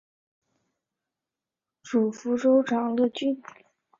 [1.83, 3.39] 属福州长乐郡。